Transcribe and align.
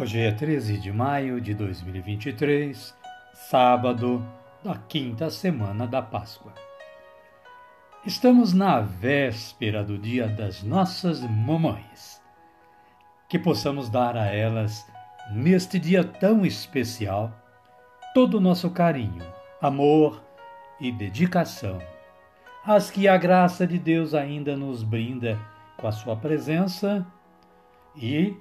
Hoje 0.00 0.20
é 0.20 0.30
13 0.30 0.78
de 0.78 0.92
maio 0.92 1.40
de 1.40 1.52
2023, 1.52 2.96
sábado 3.34 4.24
da 4.62 4.76
quinta 4.76 5.28
semana 5.28 5.88
da 5.88 6.00
Páscoa. 6.00 6.54
Estamos 8.06 8.52
na 8.52 8.80
véspera 8.80 9.82
do 9.82 9.98
dia 9.98 10.28
das 10.28 10.62
nossas 10.62 11.20
mamães. 11.22 12.22
Que 13.28 13.40
possamos 13.40 13.90
dar 13.90 14.16
a 14.16 14.26
elas, 14.26 14.86
neste 15.32 15.80
dia 15.80 16.04
tão 16.04 16.46
especial, 16.46 17.32
todo 18.14 18.34
o 18.36 18.40
nosso 18.40 18.70
carinho, 18.70 19.26
amor 19.60 20.22
e 20.78 20.92
dedicação, 20.92 21.80
as 22.64 22.88
que 22.88 23.08
a 23.08 23.16
graça 23.16 23.66
de 23.66 23.80
Deus 23.80 24.14
ainda 24.14 24.56
nos 24.56 24.84
brinda 24.84 25.36
com 25.76 25.88
a 25.88 25.92
sua 25.92 26.14
presença 26.14 27.04
e 27.96 28.36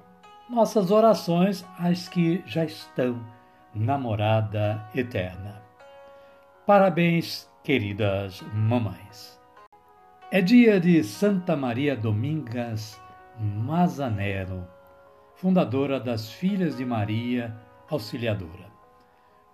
nossas 0.49 0.91
orações 0.91 1.65
às 1.77 2.07
que 2.07 2.41
já 2.45 2.63
estão 2.63 3.19
na 3.73 3.97
morada 3.97 4.87
eterna. 4.95 5.61
Parabéns, 6.65 7.49
queridas 7.63 8.41
mamães. 8.53 9.39
É 10.31 10.41
dia 10.41 10.79
de 10.79 11.03
Santa 11.03 11.55
Maria 11.55 11.95
Domingas 11.95 12.99
Mazanero, 13.39 14.67
fundadora 15.35 15.99
das 15.99 16.31
Filhas 16.31 16.77
de 16.77 16.85
Maria 16.85 17.55
Auxiliadora. 17.89 18.67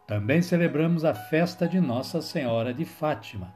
Também 0.07 0.41
celebramos 0.41 1.03
a 1.05 1.13
festa 1.13 1.67
de 1.67 1.79
Nossa 1.79 2.21
Senhora 2.21 2.73
de 2.73 2.85
Fátima, 2.85 3.53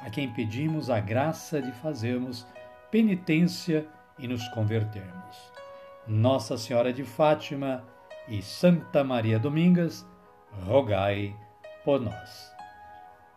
a 0.00 0.10
quem 0.10 0.32
pedimos 0.32 0.90
a 0.90 1.00
graça 1.00 1.60
de 1.60 1.72
fazermos 1.72 2.46
penitência 2.90 3.86
e 4.18 4.26
nos 4.26 4.46
convertermos. 4.48 5.58
Nossa 6.08 6.56
Senhora 6.56 6.90
de 6.90 7.04
Fátima 7.04 7.84
e 8.26 8.40
Santa 8.40 9.04
Maria 9.04 9.38
Domingas, 9.38 10.06
rogai 10.64 11.36
por 11.84 12.00
nós. 12.00 12.50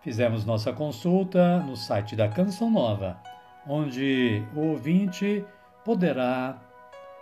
Fizemos 0.02 0.46
nossa 0.46 0.72
consulta 0.72 1.60
no 1.60 1.76
site 1.76 2.16
da 2.16 2.30
Canção 2.30 2.72
Nova, 2.72 3.20
onde 3.68 4.42
o 4.56 4.70
ouvinte 4.70 5.46
poderá 5.84 6.58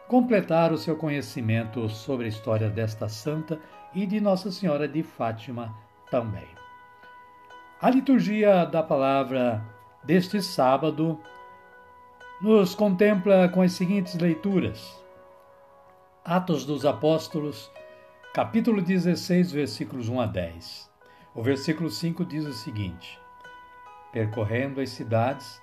completar 0.08 0.72
o 0.72 0.78
seu 0.78 0.96
conhecimento 0.96 1.90
sobre 1.90 2.28
a 2.28 2.30
história 2.30 2.70
desta 2.70 3.10
santa 3.10 3.60
e 3.94 4.06
de 4.06 4.22
Nossa 4.22 4.52
Senhora 4.52 4.88
de 4.88 5.02
Fátima 5.02 5.76
também. 6.12 6.48
A 7.82 7.90
liturgia 7.90 8.66
da 8.66 8.84
palavra 8.84 9.66
deste 10.04 10.42
sábado 10.42 11.20
nos 12.40 12.76
contempla 12.76 13.50
com 13.50 13.62
as 13.62 13.74
seguintes 13.74 14.16
leituras. 14.16 15.09
Atos 16.32 16.64
dos 16.64 16.86
Apóstolos, 16.86 17.72
capítulo 18.36 18.84
16, 18.84 19.52
versículos 19.52 20.10
1 20.10 20.22
a 20.22 20.26
10. 20.28 20.92
O 21.34 21.42
versículo 21.42 21.90
5 21.90 22.24
diz 22.24 22.46
o 22.46 22.54
seguinte: 22.54 23.20
Percorrendo 24.14 24.80
as 24.80 24.92
cidades, 24.92 25.60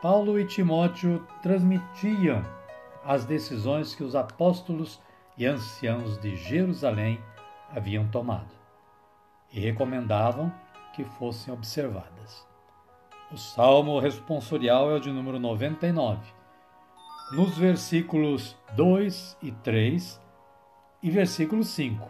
Paulo 0.00 0.40
e 0.40 0.46
Timóteo 0.46 1.22
transmitiam 1.42 2.42
as 3.04 3.26
decisões 3.26 3.94
que 3.94 4.02
os 4.02 4.16
apóstolos 4.16 4.98
e 5.36 5.44
anciãos 5.44 6.18
de 6.18 6.34
Jerusalém 6.34 7.20
haviam 7.70 8.08
tomado 8.08 8.54
e 9.52 9.60
recomendavam 9.60 10.50
que 10.94 11.04
fossem 11.04 11.52
observadas. 11.52 12.48
O 13.30 13.36
salmo 13.36 14.00
responsorial 14.00 14.90
é 14.90 14.94
o 14.94 14.98
de 14.98 15.12
número 15.12 15.38
99 15.38 16.39
nos 17.32 17.56
versículos 17.56 18.56
2 18.74 19.36
e 19.40 19.52
3 19.52 20.20
e 21.00 21.10
versículo 21.10 21.62
5, 21.62 22.08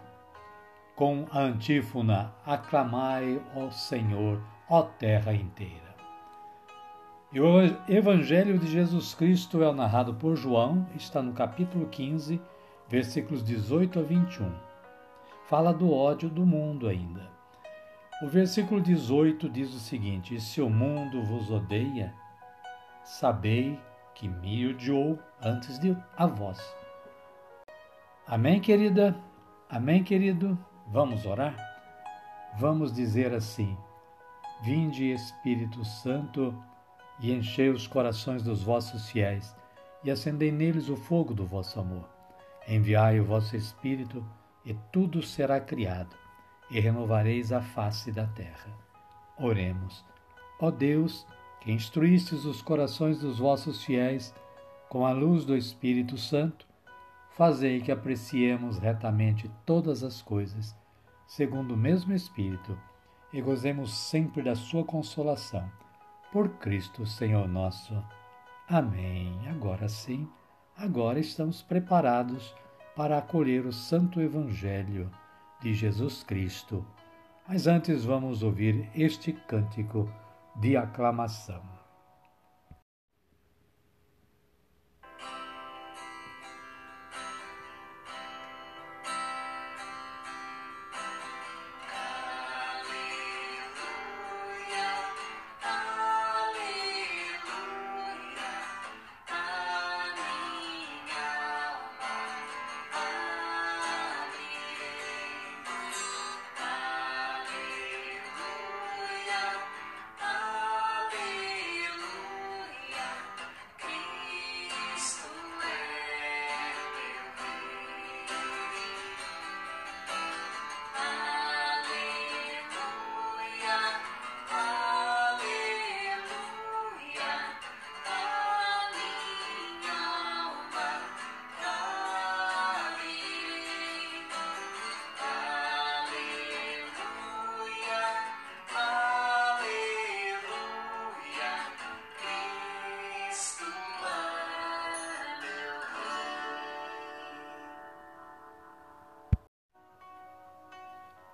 com 0.96 1.26
a 1.30 1.40
antífona: 1.40 2.32
Aclamai 2.46 3.40
ao 3.54 3.70
Senhor, 3.70 4.40
ó 4.68 4.82
terra 4.82 5.34
inteira. 5.34 5.90
E 7.32 7.38
o 7.38 7.46
Evangelho 7.86 8.58
de 8.58 8.66
Jesus 8.66 9.14
Cristo 9.14 9.62
é 9.62 9.72
narrado 9.72 10.14
por 10.14 10.36
João, 10.36 10.86
está 10.96 11.22
no 11.22 11.32
capítulo 11.32 11.86
15, 11.88 12.40
versículos 12.88 13.44
18 13.44 14.00
a 14.00 14.02
21. 14.02 14.50
Fala 15.46 15.72
do 15.72 15.92
ódio 15.92 16.30
do 16.30 16.46
mundo 16.46 16.88
ainda. 16.88 17.30
O 18.22 18.26
versículo 18.26 18.80
18 18.80 19.50
diz 19.50 19.74
o 19.74 19.78
seguinte: 19.78 20.34
E 20.34 20.40
se 20.40 20.62
o 20.62 20.70
mundo 20.70 21.22
vos 21.22 21.50
odeia, 21.50 22.14
sabei 23.04 23.78
que 24.14 24.28
me 24.28 24.66
odiou 24.68 25.18
antes 25.42 25.78
de 25.78 25.96
a 26.16 26.26
vós. 26.26 26.58
Amém, 28.26 28.60
querida? 28.60 29.16
Amém, 29.68 30.04
querido? 30.04 30.58
Vamos 30.88 31.26
orar? 31.26 31.54
Vamos 32.58 32.92
dizer 32.92 33.32
assim: 33.32 33.76
Vinde, 34.62 35.10
Espírito 35.10 35.84
Santo, 35.84 36.54
e 37.20 37.32
enchei 37.32 37.70
os 37.70 37.86
corações 37.86 38.42
dos 38.42 38.62
vossos 38.62 39.10
fiéis, 39.10 39.56
e 40.04 40.10
acendei 40.10 40.52
neles 40.52 40.88
o 40.88 40.96
fogo 40.96 41.32
do 41.32 41.46
vosso 41.46 41.78
amor. 41.80 42.08
Enviai 42.68 43.20
o 43.20 43.24
vosso 43.24 43.56
Espírito, 43.56 44.24
e 44.64 44.74
tudo 44.92 45.22
será 45.22 45.60
criado, 45.60 46.14
e 46.70 46.78
renovareis 46.78 47.52
a 47.52 47.60
face 47.60 48.12
da 48.12 48.26
terra. 48.26 48.70
Oremos. 49.38 50.04
Ó 50.60 50.70
Deus, 50.70 51.26
que 51.60 51.70
instruístes 51.70 52.44
os 52.44 52.62
corações 52.62 53.20
dos 53.20 53.38
vossos 53.38 53.84
fiéis 53.84 54.34
com 54.88 55.06
a 55.06 55.12
luz 55.12 55.44
do 55.44 55.56
Espírito 55.56 56.16
Santo, 56.16 56.66
fazei 57.30 57.80
que 57.80 57.92
apreciemos 57.92 58.78
retamente 58.78 59.50
todas 59.64 60.02
as 60.02 60.20
coisas, 60.20 60.76
segundo 61.26 61.74
o 61.74 61.76
mesmo 61.76 62.12
Espírito, 62.12 62.76
e 63.32 63.40
gozemos 63.40 63.94
sempre 63.94 64.42
da 64.42 64.56
sua 64.56 64.84
consolação. 64.84 65.70
Por 66.32 66.48
Cristo, 66.58 67.06
Senhor 67.06 67.46
nosso. 67.46 67.94
Amém. 68.68 69.48
Agora 69.48 69.88
sim, 69.88 70.28
agora 70.76 71.20
estamos 71.20 71.62
preparados 71.62 72.54
para 72.96 73.18
acolher 73.18 73.66
o 73.66 73.72
Santo 73.72 74.20
Evangelho 74.20 75.10
de 75.60 75.74
Jesus 75.74 76.22
Cristo. 76.22 76.84
Mas 77.46 77.66
antes 77.66 78.04
vamos 78.04 78.42
ouvir 78.42 78.88
este 78.94 79.32
cântico 79.32 80.08
de 80.56 80.76
aclamação. 80.76 81.79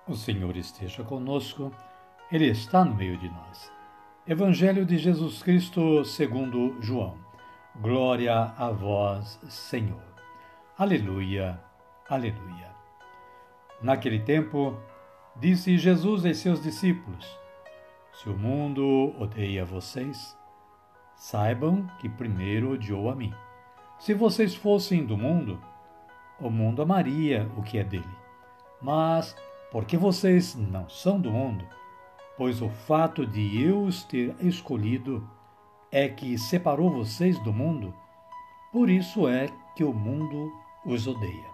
O 0.07 0.15
Senhor 0.15 0.55
esteja 0.55 1.03
conosco, 1.03 1.69
Ele 2.31 2.47
está 2.47 2.85
no 2.85 2.95
meio 2.95 3.17
de 3.17 3.27
nós. 3.27 3.69
Evangelho 4.25 4.85
de 4.85 4.97
Jesus 4.97 5.43
Cristo 5.43 6.05
segundo 6.05 6.81
João. 6.81 7.17
Glória 7.75 8.53
a 8.57 8.71
vós, 8.71 9.37
Senhor. 9.49 10.01
Aleluia, 10.77 11.61
aleluia. 12.07 12.71
Naquele 13.81 14.19
tempo, 14.19 14.77
disse 15.35 15.77
Jesus 15.77 16.25
aos 16.25 16.37
seus 16.37 16.63
discípulos: 16.63 17.27
Se 18.13 18.29
o 18.29 18.37
mundo 18.37 19.13
odeia 19.19 19.65
vocês, 19.65 20.37
saibam 21.17 21.85
que 21.99 22.07
primeiro 22.07 22.71
odiou 22.71 23.09
a 23.09 23.15
mim. 23.15 23.33
Se 23.99 24.13
vocês 24.13 24.55
fossem 24.55 25.05
do 25.05 25.17
mundo, 25.17 25.61
o 26.39 26.49
mundo 26.49 26.81
amaria 26.81 27.51
o 27.57 27.61
que 27.61 27.77
é 27.77 27.83
dele. 27.83 28.07
Mas 28.81 29.35
porque 29.71 29.97
vocês 29.97 30.55
não 30.55 30.89
são 30.89 31.19
do 31.19 31.31
mundo, 31.31 31.65
pois 32.37 32.61
o 32.61 32.69
fato 32.69 33.25
de 33.25 33.61
eu 33.61 33.83
os 33.83 34.03
ter 34.03 34.35
escolhido 34.39 35.27
é 35.91 36.07
que 36.07 36.37
separou 36.37 36.89
vocês 36.91 37.39
do 37.39 37.51
mundo, 37.51 37.93
por 38.71 38.89
isso 38.89 39.27
é 39.27 39.49
que 39.75 39.83
o 39.83 39.93
mundo 39.93 40.51
os 40.85 41.07
odeia. 41.07 41.45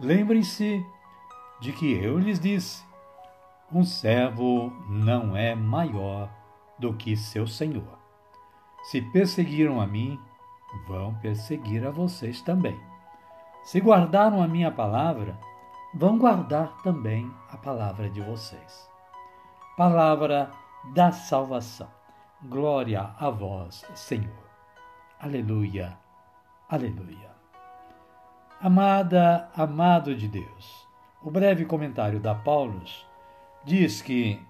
Lembrem-se 0.00 0.84
de 1.60 1.72
que 1.72 1.92
eu 1.92 2.18
lhes 2.18 2.38
disse: 2.38 2.84
um 3.72 3.84
servo 3.84 4.72
não 4.88 5.36
é 5.36 5.54
maior 5.54 6.30
do 6.78 6.94
que 6.94 7.16
seu 7.16 7.46
senhor. 7.46 7.98
Se 8.84 9.02
perseguiram 9.02 9.80
a 9.80 9.86
mim, 9.86 10.18
vão 10.86 11.14
perseguir 11.14 11.86
a 11.86 11.90
vocês 11.90 12.40
também. 12.40 12.78
Se 13.62 13.80
guardaram 13.80 14.40
a 14.42 14.48
minha 14.48 14.70
palavra, 14.70 15.38
vão 15.94 16.18
guardar 16.18 16.76
também 16.82 17.32
a 17.50 17.56
palavra 17.56 18.10
de 18.10 18.20
vocês. 18.20 18.88
Palavra 19.76 20.50
da 20.92 21.12
salvação. 21.12 21.88
Glória 22.42 23.14
a 23.18 23.30
vós, 23.30 23.84
Senhor. 23.94 24.48
Aleluia, 25.18 25.98
aleluia. 26.68 27.30
Amada, 28.60 29.48
amado 29.56 30.14
de 30.14 30.28
Deus, 30.28 30.86
o 31.22 31.30
breve 31.30 31.64
comentário 31.64 32.20
da 32.20 32.34
Paulus 32.34 33.06
diz 33.64 34.02
que 34.02 34.40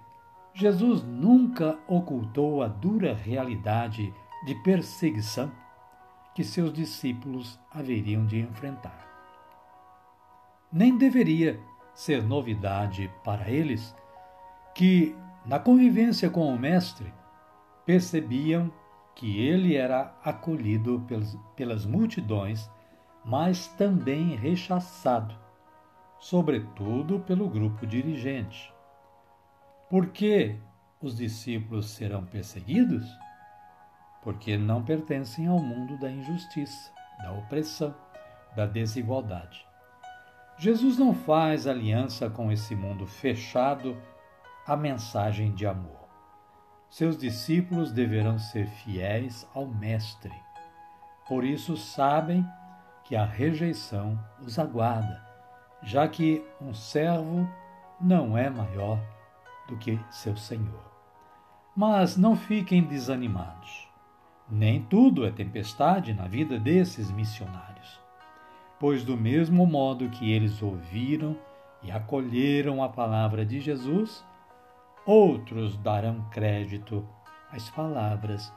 Jesus 0.52 1.02
nunca 1.02 1.78
ocultou 1.86 2.62
a 2.62 2.68
dura 2.68 3.14
realidade 3.14 4.12
de 4.44 4.54
perseguição 4.56 5.50
que 6.34 6.42
seus 6.42 6.72
discípulos 6.72 7.58
haveriam 7.70 8.26
de 8.26 8.40
enfrentar 8.40 9.07
nem 10.72 10.96
deveria 10.96 11.58
ser 11.94 12.22
novidade 12.22 13.10
para 13.24 13.50
eles 13.50 13.94
que, 14.74 15.16
na 15.44 15.58
convivência 15.58 16.30
com 16.30 16.54
o 16.54 16.58
Mestre, 16.58 17.12
percebiam 17.84 18.70
que 19.14 19.44
ele 19.44 19.74
era 19.74 20.14
acolhido 20.22 21.00
pelas, 21.08 21.36
pelas 21.56 21.84
multidões, 21.84 22.70
mas 23.24 23.66
também 23.66 24.36
rechaçado, 24.36 25.34
sobretudo 26.20 27.18
pelo 27.20 27.48
grupo 27.48 27.84
dirigente. 27.86 28.72
Por 29.90 30.08
que 30.08 30.56
os 31.00 31.16
discípulos 31.16 31.90
serão 31.90 32.24
perseguidos? 32.24 33.04
Porque 34.22 34.56
não 34.56 34.84
pertencem 34.84 35.48
ao 35.48 35.58
mundo 35.58 35.98
da 35.98 36.10
injustiça, 36.10 36.92
da 37.22 37.32
opressão, 37.32 37.94
da 38.54 38.66
desigualdade. 38.66 39.67
Jesus 40.58 40.98
não 40.98 41.14
faz 41.14 41.68
aliança 41.68 42.28
com 42.28 42.50
esse 42.50 42.74
mundo 42.74 43.06
fechado 43.06 43.96
à 44.66 44.76
mensagem 44.76 45.54
de 45.54 45.64
amor. 45.64 46.08
Seus 46.90 47.16
discípulos 47.16 47.92
deverão 47.92 48.40
ser 48.40 48.66
fiéis 48.66 49.48
ao 49.54 49.66
Mestre. 49.68 50.34
Por 51.28 51.44
isso 51.44 51.76
sabem 51.76 52.44
que 53.04 53.14
a 53.14 53.24
rejeição 53.24 54.18
os 54.40 54.58
aguarda, 54.58 55.24
já 55.80 56.08
que 56.08 56.44
um 56.60 56.74
servo 56.74 57.48
não 58.00 58.36
é 58.36 58.50
maior 58.50 59.00
do 59.68 59.76
que 59.76 60.00
seu 60.10 60.36
Senhor. 60.36 60.90
Mas 61.76 62.16
não 62.16 62.34
fiquem 62.34 62.82
desanimados. 62.82 63.88
Nem 64.50 64.82
tudo 64.82 65.24
é 65.24 65.30
tempestade 65.30 66.12
na 66.12 66.26
vida 66.26 66.58
desses 66.58 67.12
missionários 67.12 68.07
pois 68.78 69.04
do 69.04 69.16
mesmo 69.16 69.66
modo 69.66 70.08
que 70.08 70.32
eles 70.32 70.62
ouviram 70.62 71.36
e 71.82 71.90
acolheram 71.90 72.82
a 72.82 72.88
palavra 72.88 73.44
de 73.44 73.60
Jesus, 73.60 74.24
outros 75.04 75.76
darão 75.78 76.28
crédito 76.30 77.06
às 77.50 77.68
palavras 77.70 78.52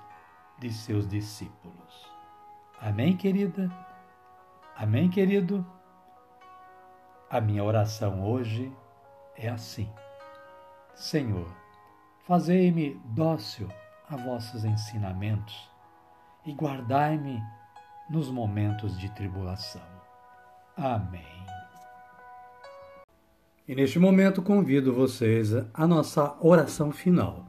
de 0.60 0.72
seus 0.72 1.08
discípulos. 1.08 2.12
Amém, 2.80 3.16
querida? 3.16 3.72
Amém, 4.76 5.10
querido? 5.10 5.66
A 7.30 7.40
minha 7.40 7.64
oração 7.64 8.24
hoje 8.24 8.72
é 9.38 9.48
assim: 9.48 9.90
Senhor, 10.94 11.48
fazei-me 12.26 13.00
dócil 13.06 13.70
a 14.10 14.16
vossos 14.16 14.66
ensinamentos 14.66 15.70
e 16.46 16.52
guardai-me 16.52 17.42
nos 18.10 18.30
momentos 18.30 19.00
de 19.00 19.10
tribulação. 19.12 19.91
Amém. 20.76 21.32
E 23.68 23.76
neste 23.76 24.00
momento 24.00 24.42
convido 24.42 24.94
vocês 24.94 25.54
à 25.74 25.88
nossa 25.88 26.36
oração 26.42 26.92
final. 26.92 27.46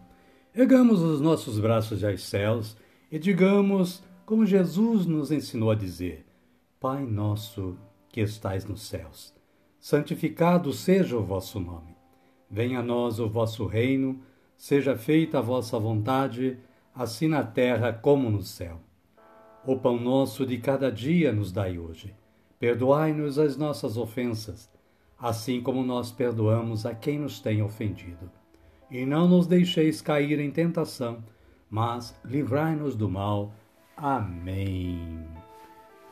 Ergamos 0.55 1.01
os 1.01 1.21
nossos 1.21 1.59
braços 1.59 2.05
aos 2.05 2.25
céus 2.25 2.77
e 3.11 3.19
digamos, 3.19 4.03
como 4.27 4.45
Jesus 4.45 5.07
nos 5.07 5.33
ensinou 5.33 5.71
a 5.71 5.75
dizer: 5.75 6.27
Pai 6.79 7.05
nosso 7.05 7.77
que 8.09 8.21
estais 8.21 8.65
nos 8.65 8.83
céus, 8.83 9.35
santificado 9.81 10.73
seja 10.73 11.17
o 11.17 11.25
vosso 11.25 11.59
nome. 11.59 11.97
Venha 12.51 12.81
a 12.81 12.83
nós 12.83 13.19
o 13.19 13.29
vosso 13.29 13.67
reino, 13.67 14.21
seja 14.57 14.97
feita 14.97 15.39
a 15.39 15.43
vossa 15.43 15.79
vontade, 15.79 16.59
assim 16.95 17.29
na 17.29 17.43
terra 17.43 17.93
como 17.93 18.31
no 18.31 18.43
céu. 18.43 18.81
O 19.67 19.77
pão 19.77 19.99
nosso 19.99 20.45
de 20.45 20.59
cada 20.59 20.93
dia 20.93 21.33
nos 21.33 21.51
dai 21.51 21.79
hoje 21.79 22.15
Perdoai-nos 22.63 23.41
as 23.41 23.57
nossas 23.57 23.97
ofensas, 23.97 24.71
assim 25.19 25.61
como 25.61 25.83
nós 25.83 26.13
perdoamos 26.13 26.87
a 26.87 26.95
quem 26.95 27.19
nos 27.19 27.41
tem 27.41 27.61
ofendido. 27.61 28.31
E 28.89 29.05
não 29.05 29.27
nos 29.27 29.49
deixeis 29.49 30.01
cair 30.01 30.39
em 30.39 30.49
tentação, 30.49 31.25
mas 31.69 32.17
livrai-nos 32.25 32.95
do 32.95 33.11
mal. 33.11 33.53
Amém. 33.97 35.27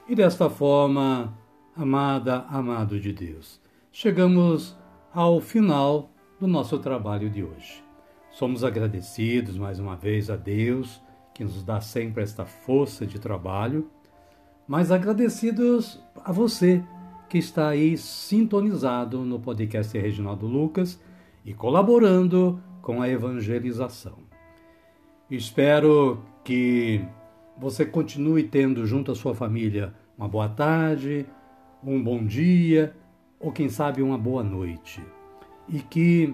E 0.09 0.16
desta 0.16 0.50
forma, 0.50 1.38
amada, 1.76 2.45
amado 2.49 2.99
de 2.99 3.12
Deus, 3.12 3.61
chegamos 3.92 4.76
ao 5.14 5.40
final 5.40 6.11
do 6.40 6.49
nosso 6.49 6.80
trabalho 6.80 7.30
de 7.30 7.45
hoje. 7.45 7.80
Somos 8.33 8.64
agradecidos 8.64 9.57
mais 9.57 9.78
uma 9.78 9.95
vez 9.95 10.28
a 10.28 10.35
Deus, 10.35 11.00
que 11.33 11.45
nos 11.45 11.62
dá 11.62 11.80
sempre 11.80 12.25
esta 12.25 12.45
força 12.45 13.07
de 13.07 13.21
trabalho 13.21 13.88
mas 14.71 14.93
agradecidos 14.93 16.00
a 16.25 16.31
você 16.31 16.81
que 17.29 17.39
está 17.39 17.71
aí 17.71 17.99
sintonizado 17.99 19.25
no 19.25 19.41
podcast 19.41 19.99
Reginaldo 19.99 20.47
Lucas 20.47 21.03
e 21.45 21.53
colaborando 21.53 22.62
com 22.81 23.03
a 23.03 23.09
evangelização. 23.09 24.19
Espero 25.29 26.23
que 26.45 27.05
você 27.59 27.85
continue 27.85 28.45
tendo 28.45 28.87
junto 28.87 29.11
à 29.11 29.17
sua 29.17 29.35
família 29.35 29.93
uma 30.17 30.29
boa 30.29 30.49
tarde, 30.49 31.27
um 31.83 32.00
bom 32.00 32.25
dia 32.25 32.95
ou 33.41 33.50
quem 33.50 33.69
sabe 33.69 34.00
uma 34.03 34.17
boa 34.17 34.45
noite. 34.45 35.03
E 35.69 35.81
que 35.81 36.33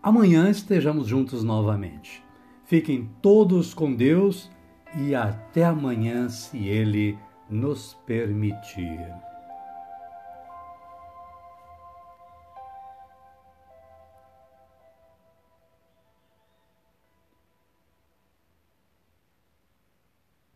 amanhã 0.00 0.48
estejamos 0.48 1.08
juntos 1.08 1.42
novamente. 1.42 2.22
Fiquem 2.64 3.10
todos 3.20 3.74
com 3.74 3.92
Deus 3.92 4.48
e 4.96 5.14
até 5.14 5.64
amanhã, 5.64 6.28
se 6.28 6.66
Ele 6.66 7.18
nos 7.50 7.94
permitir. 8.06 9.12